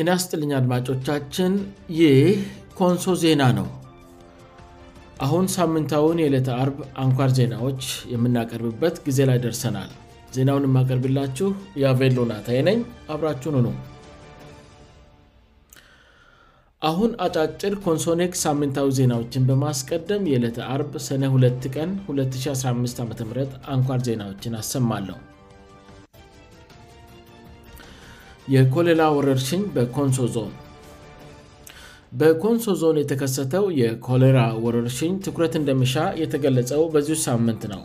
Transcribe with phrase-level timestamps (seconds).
[0.00, 1.52] እና አስጥልኛ አድማጮቻችን
[1.98, 2.18] ይህ
[2.80, 3.68] ኮንሶ ዜና ነው
[5.24, 7.82] አሁን ሳምንታውን የዕለተ አርብ አንኳር ዜናዎች
[8.14, 9.92] የምናቀርብበት ጊዜ ላይ ደርሰናል
[10.36, 11.48] ዜናውን የማቀርብላችሁ
[11.82, 12.80] የአቬሎናታይ ነኝ
[13.14, 13.70] አብራችኑ ነ
[16.90, 23.08] አሁን አጫጭር ኮንሶኔግ ሳምንታዊ ዜናዎችን በማስቀደም የዕለተ አር ሰነ 2 ቀን 215 ዓም
[23.76, 25.16] አንኳር ዜናዎችን አሰማለሁ
[28.54, 30.50] የኮሌራ ወረርሽኝ በኮንሶ ዞን
[32.18, 37.82] በኮንሶ ዞን የተከሰተው የኮሌራ ወረርሽኝ ትኩረት እንደሚሻ የተገለጸው በዚሁ ሳምንት ነው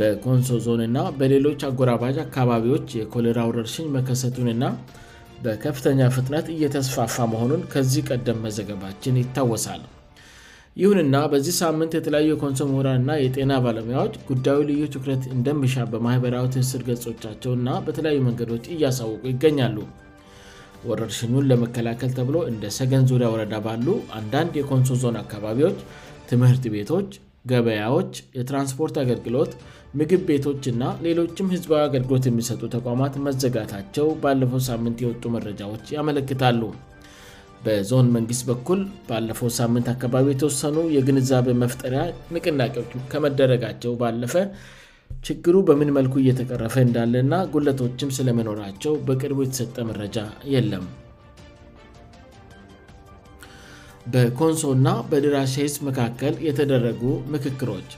[0.00, 4.72] በኮንሶ ዞንእና በሌሎች አጎራባዥ አካባቢዎች የኮሌራ ወረርሽኝ መከሰቱን ና
[5.46, 9.82] በከፍተኛ ፍጥነት እየተስፋፋ መሆኑን ከዚህ ቀደም መዘገባችን ይታወሳል
[10.82, 17.68] ይሁንና በዚህ ሳምንት የተለያዩ የኮንሶ ምሁራንእና የጤና ባለሙያዎች ጉዳዩ ልዩ ትኩረት እንደሚሻ በማኅበራዊ ትስር ገጾቻቸውእና
[17.86, 19.76] በተለያዩ መንገዶች እያሳውቁ ይገኛሉ
[20.90, 23.86] ወረርሽኑን ለመከላከል ተብሎ እንደ ሰገን ዙሪያ ወረዳ ባሉ
[24.20, 25.78] አንዳንድ የኮንሶ ዞን አካባቢዎች
[26.30, 27.10] ትምህርት ቤቶች
[27.52, 29.52] ገበያዎች የትራንስፖርት አገልግሎት
[30.00, 36.62] ምግብ ቤቶች እና ሌሎችም ህዝባዊ አገልግሎት የሚሰጡ ተቋማት መዘጋታቸው ባለፈው ሳምንት የወጡ መረጃዎች ያመለክታሉ
[37.64, 42.02] በዞን መንግስት በኩል ባለፈው ሳምንት አካባቢ የተወሰኑ የግንዛቤ መፍጠሪያ
[42.34, 44.34] ምቅናቄዎች ከመደረጋቸው ባለፈ
[45.28, 50.18] ችግሩ በምን መልኩ እየተቀረፈ እንዳለና ጉለቶችም ስለመኖራቸው በቅርቡ የተሰጠ መረጃ
[50.54, 50.84] የለም
[54.12, 57.02] በኮንሶ ና በድራሴዝ መካከል የተደረጉ
[57.34, 57.90] ምክክሮች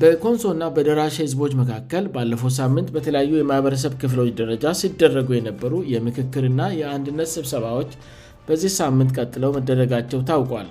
[0.00, 7.92] በኮንሶእና በደራሸ ህዝቦች መካከል ባለፈው ሳምንት በተለያዩ የማኅበረሰብ ክፍሎች ደረጃ ሲደረጉ የነበሩ የምክክርና የአንድነት ስብሰባዎች
[8.48, 10.68] በዚህ ሳምንት ቀጥለው መደረጋቸው ታውቋል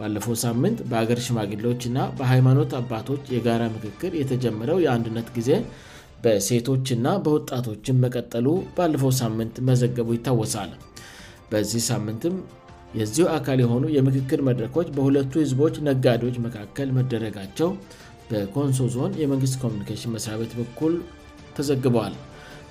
[0.00, 5.50] ባለፈው ሳምንት በአገር ሽማግሎች ና በሃይማኖት አባቶች የጋራ ምክክር የተጀመረው የአንድነት ጊዜ
[6.24, 10.72] በሴቶችና በወጣቶችም መቀጠሉ ባለፈው ሳምንት መዘገቡ ይታወሳል
[11.52, 12.36] በዚህ ሳምንትም
[13.00, 17.68] የዚሁ አካል የሆኑ የምክክር መድረኮች በሁለቱ ህዝቦች ነጋዴዎች መካከል መደረጋቸው
[18.30, 20.92] በኮንሶ ዞን የመንግስት ኮሚኒሽን መስሪያቤት በኩል
[21.56, 22.14] ተዘግበዋል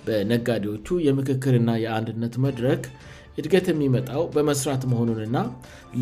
[0.06, 2.84] በነጋዴዎቹ የምክክርና የአንድነት መድረክ
[3.40, 5.38] እድገት የሚመጣው በመስራት መሆኑንና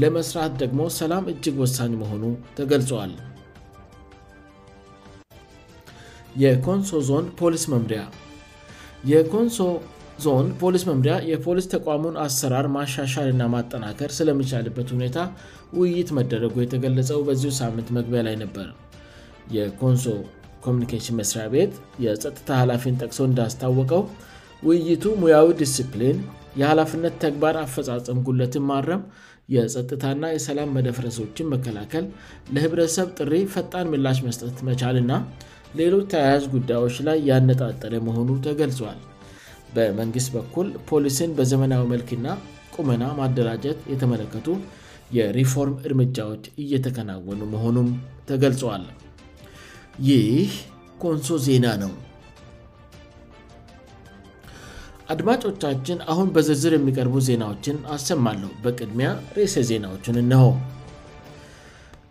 [0.02, 2.24] ለመስራት ደግሞ ሰላም እጅግ ወሳኝ መሆኑ
[2.60, 3.14] ተገልጿዋል
[6.44, 7.94] የንሶዞን ፖሊስ መምሪ
[9.12, 9.60] የኮንሶ
[10.26, 15.18] ዞን ፖሊስ መምሪያ የፖሊስ ተቋሙን አሰራር ማሻሻልና ማጠናከር ስለሚቻልበት ሁኔታ
[15.80, 18.68] ውይይት መደረጉ የተገለጸው በዚሁ ሳምንት መግቢያ ላይ ነበር
[19.56, 20.06] የኮንሶ
[20.66, 21.74] ኮሚሽን መስሪያ ቤት
[22.06, 24.02] የጸጥታ ኃላፊን ጠቅሶ እንዳስታወቀው
[24.68, 26.18] ውይይቱ ሙያዊ ዲስፕሊን
[26.60, 29.02] የኃላፍነት ተግባር አፈፃፀም ጉለትን ማድረም
[29.56, 32.06] የጸጥታና የሰላም መደፍረሶችን መከላከል
[32.56, 35.12] ለህብረተሰብ ጥሪ ፈጣን ምላሽ መስጠት መቻልና
[35.80, 39.00] ሌሎች ተያያጅ ጉዳዮች ላይ ያነጣጠረ መሆኑ ተገልጿዋል
[39.78, 42.28] በመንግሥት በኩል ፖሊስን በዘመናዊ መልክና
[42.76, 44.48] ቁመና ማደራጀት የተመለከቱ
[45.18, 47.90] የሪፎርም እርምጃዎች እየተከናወኑ መሆኑም
[48.32, 48.84] ተገልጿል
[50.08, 50.50] ይህ
[51.02, 51.92] ኮንሶ ዜና ነው
[55.14, 60.46] አድማጮቻችን አሁን በዝርዝር የሚቀርቡ ዜናዎችን አሰማለሁ በቅድሚያ ርእሰ ዜናዎችን እነሆ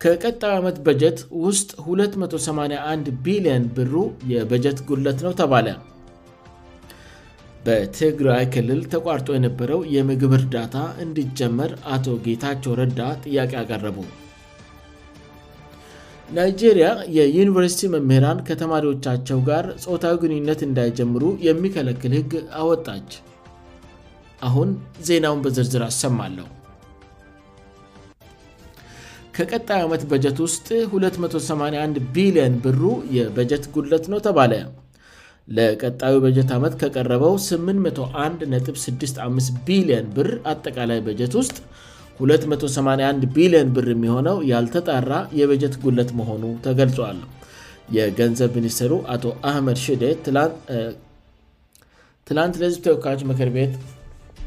[0.03, 3.93] ከቀጣዩ ዓመት በጀት ውስጥ 281 ቢሊዮን ብሩ
[4.33, 5.69] የበጀት ጉለት ነው ተባለ
[7.67, 10.75] በትግራይ ክልል ተቋርጦ የነበረው የምግብ እርዳታ
[11.05, 13.97] እንዲጀመር አቶ ጌታቸው ረዳ ጥያቄ ያቀረቡ
[16.35, 23.11] ናይጄሪያ የዩኒቨርሲቲ መምሄራን ከተማሪዎቻቸው ጋር ፆታዊ ግንኙነት እንዳይጀምሩ የሚከለክል ህግ አወጣች
[24.47, 24.71] አሁን
[25.09, 26.47] ዜናውን በዝርዝር አሰማለሁ
[29.37, 30.67] ከቀጣዩ ዓመት በጀት ውስጥ
[30.97, 32.81] 281 ቢልየን ብሩ
[33.17, 34.61] የበጀት ጉለት ነው ተባለያ
[35.57, 41.55] ለቀጣዩ በጀት ዓመት ከቀረበው 8165 ቢሊየን ብር አጠቃላይ በጀት ውስጥ
[42.21, 47.19] 281 ቢሊዮን ብር የሚሆነው ያልተጣራ የበጀት ጉለት መሆኑ ተገልጿል
[47.97, 50.03] የገንዘብ ሚኒስትሩ አቶ አህመድ ሽደ
[52.27, 53.75] ትላንት ለህዝብ ተወካዮች ምክር ቤት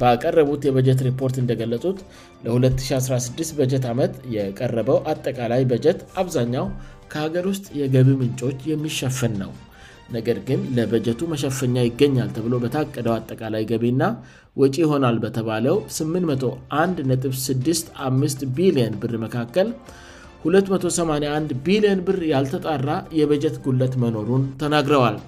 [0.00, 1.98] በቀረቡት የበጀት ሪፖርት እንደገለጹት
[2.44, 6.66] ለ2016 በጀት ዓመት የቀረበው አጠቃላይ በጀት አብዛኛው
[7.12, 9.52] ከሀገር ውስጥ የገቢ ምንጮች የሚሸፍን ነው
[10.16, 14.02] ነገር ግን ለበጀቱ መሸፈኛ ይገኛል ተብሎ በታቀደው አጠቃላይ ገቢእና
[14.60, 19.68] ወጪ ይሆናል በተባለው 8165 ቢልየን ብር መካከል
[20.46, 22.88] 281 ቢልየን ብር ያልተጣራ
[23.18, 25.18] የበጀት ጉለት መኖሩን ተናግረዋል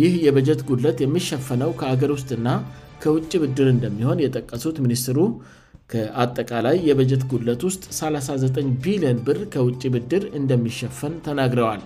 [0.00, 2.48] ይህ የበጀት ጉለት የሚሸፈነው ከሀገር ውስጥና
[3.02, 5.18] ከውጭ ብድር እንደሚሆን የጠቀሱት ሚኒስትሩ
[5.92, 11.82] ከአጠቃላይ የበጀት ጉለት ውስጥ 39 ቢልየን ብር ከውጭ ብድር እንደሚሸፈን ተናግረዋል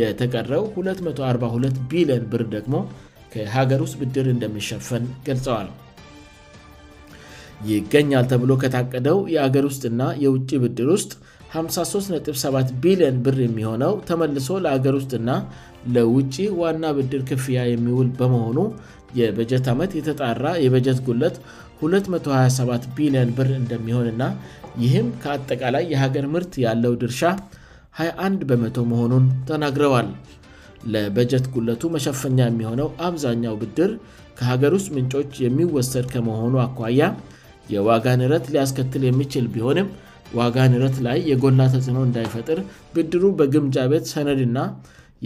[0.00, 2.74] የተቀረው 242 ቢልየን ብር ደግሞ
[3.34, 5.68] ከሀገር ውስጥ ብድር እንደሚሸፈን ገልጸዋል
[7.70, 11.12] ይገኛል ተብሎ ከታቀደው የአገር ውስጥና የውጭ ብድር ውስጥ
[11.52, 15.28] 537 ቢልዮን ብር የሚሆነው ተመልሶ ለአገር ውስጥና
[15.96, 18.58] ለውጭ ዋና ብድር ክፍያ የሚውል በመሆኑ
[19.20, 21.36] የበጀት ዓመት የተጣራ የበጀት ጉለት
[21.82, 24.24] 227 ቢሊየን ብር እንደሚሆንእና
[24.82, 27.22] ይህም ከአጠቃላይ የሀገር ምርት ያለው ድርሻ
[28.00, 30.08] 21 በመ0 መሆኑን ተናግረዋል
[30.94, 33.92] ለበጀት ጉለቱ መሸፈኛ የሚሆነው አብዛኛው ብድር
[34.38, 37.00] ከሀገር ውስጥ ምንጮች የሚወሰድ ከመሆኑ አኳያ
[37.74, 39.88] የዋጋንረት ሊያስከትል የሚችል ቢሆንም
[40.38, 42.58] ዋጋን ረት ላይ የጎላ ተጽዕኖ እንዳይፈጥር
[42.94, 44.58] ብድሩ በግምጃቤት ሰነድና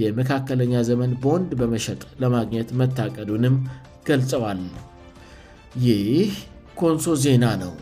[0.01, 3.57] የመካከለኛ ዘመን በወንድ በመሸጥ ለማግኘት መታቀዱንም
[4.09, 4.61] ገልጸዋል
[5.87, 6.31] ይህ
[6.81, 7.73] ኮንሶ ዜና ነው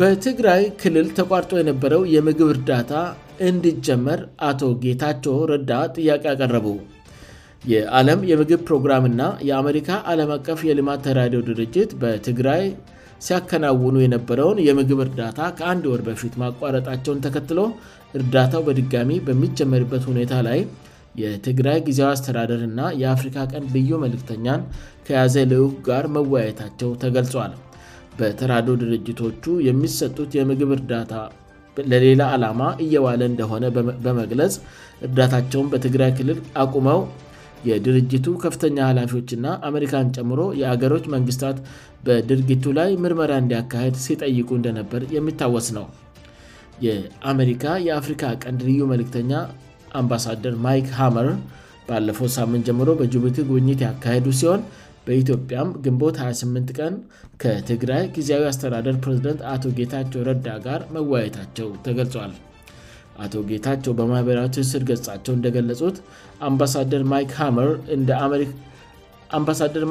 [0.00, 2.92] በትግራይ ክልል ተቋርጦ የነበረው የምግብ እርዳታ
[3.48, 6.66] እንዲጀመር አቶ ጌታቸ ረዳ ጥያቄ ያቀረቡ
[7.72, 12.62] የዓለም የምግብ ፕሮግራምእና የአሜሪካ ዓለም አቀፍ የልማት ተራዲዮ ድርጅት በትግራይ
[13.26, 17.60] ሲያከናውኑ የነበረውን የምግብ እርዳታ ከአንድ ወር በፊት ማቋረጣቸውን ተከትሎ
[18.18, 20.60] እርዳታው በድጋሚ በሚጀመርበት ሁኔታ ላይ
[21.22, 24.60] የትግራይ ጊዜዋ አስተዳደር ና የአፍሪካ ቀንድ ልዩ መልክተኛን
[25.06, 27.52] ከያዘ ልውክ ጋር መወያየታቸው ተገልጿል
[28.20, 31.12] በተራዶ ድርጅቶቹ የሚሰጡት የምግብ እርዳታ
[31.90, 33.64] ለሌላ ዓላማ እየባለ እንደሆነ
[34.04, 34.54] በመግለጽ
[35.06, 37.00] እርዳታቸውን በትግራይ ክልል አቁመው
[37.66, 41.56] የድርጅቱ ከፍተኛ ኃላፊዎችእና አሜሪካን ጨምሮ የአገሮች መንግሥታት
[42.06, 45.86] በድርጊቱ ላይ ምርመራ እንዲያካሄድ ሲጠይቁ እንደነበር የሚታወስ ነው
[46.86, 49.32] የአሜሪካ የአፍሪካ ቀንድ ልዩ መልክተኛ
[50.00, 51.28] አምባሳደር ማይክ ሃመር
[51.88, 54.62] ባለፈው ሳምንት ጀምሮ በጅቡቲ ጉብኝት ያካሄዱ ሲሆን
[55.06, 56.94] በኢትዮጵያም ግንቦት 28 ቀን
[57.44, 62.32] ከትግራይ ጊዜያዊ አስተዳደር ፕሬዝደንት አቶ ጌታቸው ረዳ ጋር መወየታቸው ተገልጿል
[63.24, 65.96] አቶ ጌታቸው በማኅበራያዊ ትስር ገጻቸው እንደገለጹት
[66.48, 67.02] አምባሳደር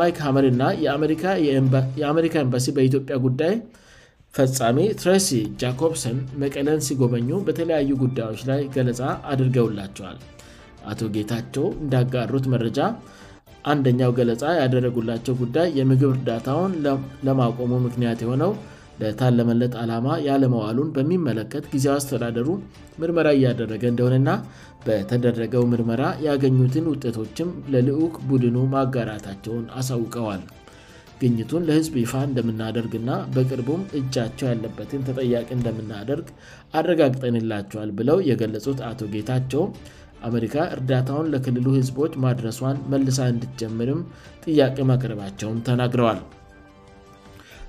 [0.02, 1.24] ማይክ ሃመር እና የአሜሪካ
[2.46, 3.56] ኤምባሲ በኢትዮጵያ ጉዳይ
[4.38, 5.30] ፈጻሜ ትሬሲ
[5.62, 9.02] ጃኮፕሰን መቀለን ሲጎበኙ በተለያዩ ጉዳዮች ላይ ገለጻ
[9.32, 10.18] አድርገውላቸዋል
[10.92, 12.80] አቶ ጌታቸው እንዳጋሩት መረጃ
[13.72, 16.74] አንደኛው ገለፃ ያደረጉላቸው ጉዳይ የምግብ እርዳታውን
[17.28, 18.52] ለማቆሙ ምክንያት የሆነው
[19.02, 22.48] ለታለመለት አላማ ያለመዋሉን በሚመለከት ጊዜው አስተዳደሩ
[23.02, 24.30] ምርመራ እያደረገ እንደሆነና
[24.86, 30.44] በተደረገው ምርመራ ያገኙትን ውጤቶችም ለልዑቅ ቡድኑ ማጋራታቸውን አሳውቀዋል
[31.22, 36.28] ግኝቱን ለህዝብ ይፋ እንደምናደርግና በቅርቡም እጃቸው ያለበትን ተጠያቄ እንደምናደርግ
[36.80, 39.64] አረጋግጠንላቸዋል ብለው የገለጹት አቶ ጌታቸው
[40.30, 44.02] አሜሪካ እርዳታውን ለክልሉ ህዝቦች ማድረሷን መልሳን እንድትጀምርም
[44.46, 46.22] ጥያቄ ማቅረባቸውን ተናግረዋል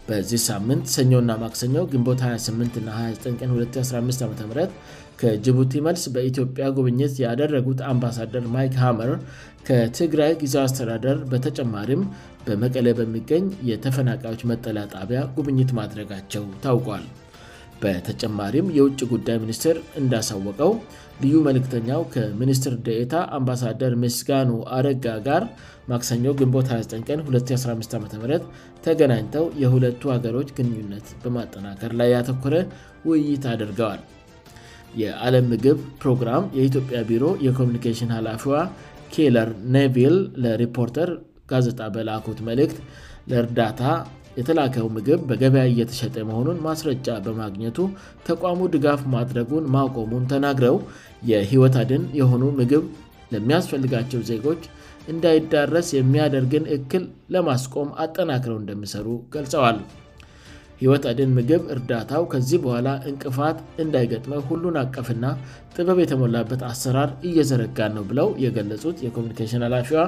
[0.09, 4.65] በዚህ ሳምንት ሰኞ እና ማክሰኞው ግንቦት 28ና 29 ን2015 ዓ ም
[5.21, 9.11] ከጅቡቲ መልስ በኢትዮጵያ ጉብኝት ያደረጉት አምባሳደር ማይክ ሃመር
[9.69, 12.03] ከትግራይ ጊዜው አስተዳደር በተጨማሪም
[12.49, 17.05] በመቀለ በሚገኝ የተፈናቃዮች መጠላያ ጣቢያ ጉብኝት ማድረጋቸው ታውቋል
[17.83, 20.71] በተጨማሪም የውጭ ጉዳይ ሚኒስቴር እንዳሳወቀው
[21.23, 25.45] ልዩ መልእክተኛው ከሚኒስትር ደኤታ አምባሳደር ምስጋኑ አረጋ ጋር
[25.91, 28.05] ማክሰኞ ግንቦት 29 ቀን 2015 ዓም
[28.87, 32.55] ተገናኝተው የሁለቱ ሀገሮች ግንኙነት በማጠናከር ላይ ያተኩረ
[33.09, 34.03] ውይይት አድርገዋል
[35.03, 38.57] የዓለም ምግብ ፕሮግራም የኢትዮጵያ ቢሮ የኮሚኒኬሽን ኃላፊዋ
[39.15, 41.11] ኬለር ነቪል ለሪፖርተር
[41.53, 42.79] ጋዜጣ በላኩት መልእክት
[43.31, 43.81] ለእርዳታ
[44.39, 47.79] የተላከው ምግብ በገበያ እየተሸጠ መሆኑን ማስረጫ በማግኘቱ
[48.27, 50.77] ተቋሙ ድጋፍ ማድረጉን ማቆሙን ተናግረው
[51.31, 52.85] የህይወት አድን የሆኑ ምግብ
[53.33, 54.61] ለሚያስፈልጋቸው ዜጎች
[55.13, 57.05] እንዳይዳረስ የሚያደርግን እክል
[57.35, 59.79] ለማስቆም አጠናክረው እንደሚሰሩ ገልጸዋል
[60.83, 65.25] ህይወት አድን ምግብ እርዳታው ከዚህ በኋላ እንቅፋት እንዳይገጥመው ሁሉን አቀፍና
[65.77, 70.05] ጥበብ የተሞላበት አሰራር እየዘረጋ ነው ብለው የገለጹት የኮኒኬሽን ኃላፊዋ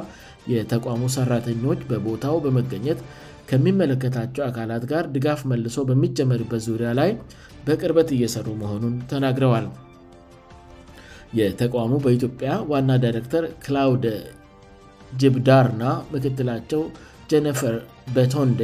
[0.55, 3.01] የተቋሙ ሰራተኞች በቦታው በመገኘት
[3.51, 7.11] ከሚመለከታቸው አካላት ጋር ድጋፍ መልሶ በሚጀመርበት ዙሪያ ላይ
[7.67, 9.67] በቅርበት እየሰሩ መሆኑን ተናግረዋል
[11.39, 14.05] የተቋሙ በኢትዮጵያ ዋና ዳይረክተር ክላውድ
[15.23, 16.83] ጅብዳርና ምክትላቸው
[17.31, 17.75] ጀነፈር
[18.15, 18.61] በቶንዴ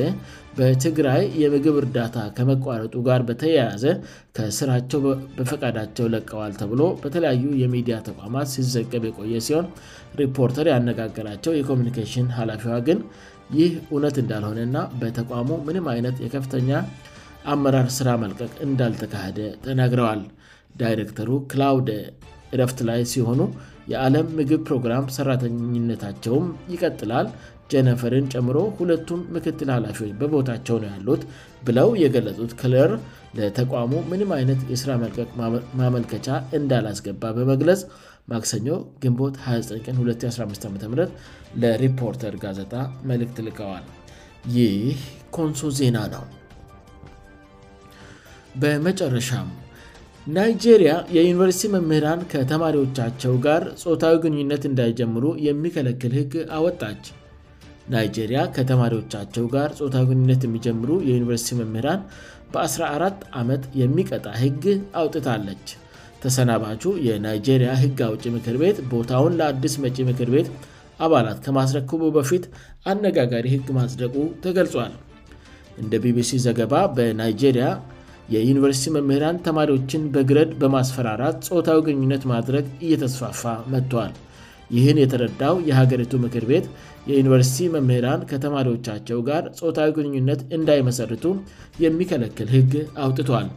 [0.59, 3.85] በትግራይ የምግብ እርዳታ ከመቋረጡ ጋር በተያያዘ
[4.37, 5.01] ከስራቸው
[5.37, 9.69] በፈቃዳቸው ለቀዋል ተብሎ በተለያዩ የሚዲያ ተቋማት ሲዘገብ የቆየ ሲሆን
[10.21, 13.01] ሪፖርተር ያነጋገራቸው የኮሚኒኬሽን ሃላፊዋ ግን
[13.59, 16.71] ይህ እውነት እንዳልሆነ ና በተቋሙ ምንም አይነት የከፍተኛ
[17.53, 20.23] አመራር ሥራ መልቀቅ እንዳልተካሄደ ተናግረዋል
[20.81, 21.91] ዳይሬክተሩ ክላውደ
[22.61, 23.41] ረፍት ላይ ሲሆኑ
[23.93, 27.29] የዓለም ምግብ ፕሮግራም ሠራተኝነታቸውም ይቀጥላል
[27.73, 31.23] ጀነፈርን ጨምሮ ሁለቱም ምክትል ኃላፊዎች በቦታቸው ነው ያሉት
[31.69, 32.91] ብለው የገለጹት ክለር
[33.39, 35.29] ለተቋሙ ምንም አይነት የሥራ መልቀቅ
[35.81, 37.81] ማመልከቻ እንዳላስገባ በመግለጽ
[38.31, 38.69] ማክሰኞ
[39.03, 40.95] ግንቦት 292015 ዓም
[41.63, 42.73] ለሪፖርተር ጋዘጣ
[43.11, 43.85] መልእክት ልቀዋል
[44.57, 44.99] ይህ
[45.37, 46.25] ኮንሶ ዜና ነው
[48.63, 49.49] በመጨረሻም
[50.37, 57.03] ናይጄሪያ የዩኒቨርስቲ መምህራን ከተማሪዎቻቸው ጋር ፆታዊ ግንኙነት እንዳይጀምሩ የሚከለክል ህግ አወጣች
[57.95, 62.03] ናይጄሪያ ከተማሪዎቻቸው ጋር ፆታዊ ግንኙነት የሚጀምሩ የዩኒቨርስቲ መምህራን
[62.55, 64.63] በ14 ዓመት የሚቀጣ ህግ
[65.03, 65.67] አውጥታለች
[66.23, 70.49] ተሰናባቹ የናይጄሪያ ህግ አውጭ ምክር ቤት ቦታውን ለአዲስ መጪ ምክር ቤት
[71.07, 72.45] አባላት ከማስረክቦ በፊት
[72.91, 74.95] አነጋጋሪ ህግ ማስደቁ ተገልጿል
[75.81, 77.67] እንደ ቢቢሲ ዘገባ በናይጄሪያ
[78.35, 83.43] የዩኒቨርሲቲ መምህራን ተማሪዎችን በግረድ በማስፈራራት ፆታዊ ግንኙነት ማድረግ እየተስፋፋ
[83.73, 84.15] መጥቷል
[84.77, 86.65] ይህን የተረዳው የሀገሪቱ ምክር ቤት
[87.11, 91.25] የዩኒቨርሲቲ መምህራን ከተማሪዎቻቸው ጋር ፆታዊ ግንኙነት እንዳይመሰርቱ
[91.85, 92.73] የሚከለክል ህግ
[93.05, 93.49] አውጥቷል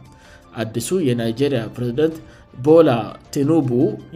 [0.62, 2.14] አዲሱ የናይጄሪያ ፕሬዝደንት
[2.66, 2.90] ቦላ
[3.34, 3.68] ቲኑቡ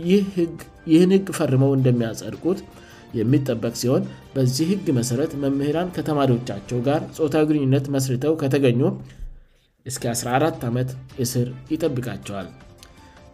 [0.09, 2.59] ይህን ህግ ፈርመው እንደሚያጸርቁት
[3.19, 4.03] የሚጠበቅ ሲሆን
[4.35, 8.81] በዚህ ህግ መሠረት መምሄራን ከተማሪዎቻቸው ጋር ፆታዊ ግንኙነት መስርተው ከተገኙ
[9.91, 10.91] እስ 14 ዓመት
[11.25, 12.47] እስር ይጠብቃቸዋል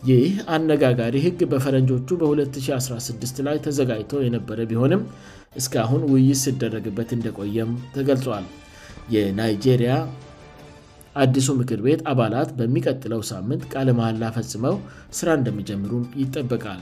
[0.09, 5.02] ይህ አነጋጋሪ ህግ በፈረንጆቹ በ2016 ላይ ተዘጋጅቶ የነበረ ቢሆንም
[5.61, 8.47] እስካአሁን ውይይት ስደረግበት እንደቆየም ተገልጿዋል
[9.17, 9.55] የናሪ
[11.23, 14.76] አዲሱ ምክር ቤት አባላት በሚቀጥለው ሳምንት ቃለ መላ ፈጽመው
[15.19, 16.81] ስራ እንደሚጀምሩም ይጠበቃል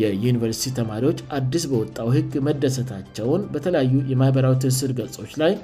[0.00, 5.54] የዩኒቨርሲቲ ተማሪዎች አዲስ በወጣው ህግ መደሰታቸውን በተለያዩ የማኅበራዊ ትንስር ገጾች ላይ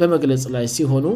[0.00, 1.06] በመግለጽ ላይ ሲሆኑ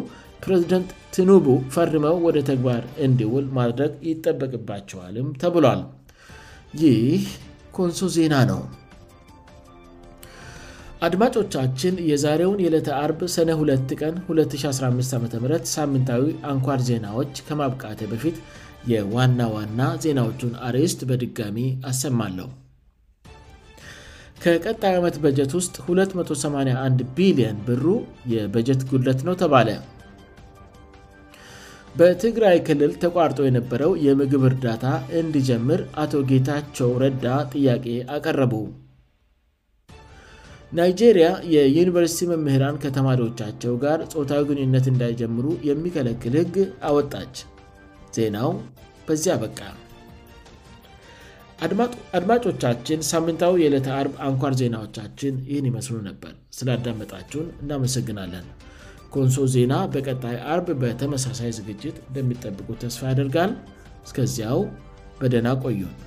[0.45, 5.83] ፕሬዝደንት ትኑቡ ፈርመው ወደ ተግባር እንዲውል ማድረግ ይጠበቅባቸዋልም ተብሏል
[6.83, 7.19] ይህ
[7.77, 8.61] ኮንሶ ዜና ነው
[11.05, 18.35] አድማጮቻችን የዛሬውን የዕለተ አርብ ሰነ 2 ቀን 2015 ዓም ሳምንታዊ አንኳር ዜናዎች ከማብቃቴ በፊት
[18.91, 21.57] የዋና ዋና ዜናዎቹን አርስጥ በድጋሚ
[21.91, 22.47] አሰማለሁ
[24.43, 27.85] ከቀጣዩ ዓመት በጀት ውስጥ 281 ቢልየን ብሩ
[28.33, 29.67] የበጀት ጉለት ነው ተባለ
[31.99, 34.85] በትግራይ ክልል ተቋርጦ የነበረው የምግብ እርዳታ
[35.23, 38.55] እንዲጀምር አቶ ጌታቸው ረዳ ጥያቄ አቀረቡ
[40.77, 46.55] ናይጄሪያ የዩኒቨርሲቲ መምህራን ከተማሪዎቻቸው ጋር ፆታዊ ግንኙነት እንዳይጀምሩ የሚከለክል ህግ
[46.89, 47.35] አወጣች
[48.15, 48.51] ዜናው
[49.07, 49.59] በዚያ በቃ
[52.17, 58.47] አድማጮቻችን ሳምንታዊ የዕለተ አርብ አንኳር ዜናዎቻችን ይህን ይመስሉ ነበር ስላዳመጣችሁን እናመሰግናለን
[59.15, 63.53] ኮንሶ ዜና በቀጣይ አርብ በተመሳሳይ ዝግጅት እንደሚጠብቁ ተስፋ ያደርጋል
[64.07, 64.61] እስከዚያው
[65.21, 66.01] በደና ቆዩን